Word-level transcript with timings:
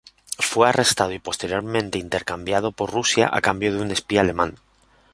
Fue 0.39 0.67
arrestado 0.67 1.11
y 1.11 1.19
posteriormente 1.19 1.99
intercambiado 1.99 2.71
por 2.71 2.89
Rusia 2.91 3.29
a 3.31 3.39
cambio 3.39 3.71
de 3.71 3.81
un 3.83 3.91
espía 3.91 4.21
alemán. 4.21 4.57